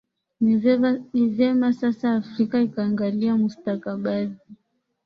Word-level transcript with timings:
ni 1.15 1.27
vyema 1.29 1.73
sasa 1.73 2.15
afrika 2.15 2.61
ikangalia 2.61 3.37
mustakabali 3.37 4.35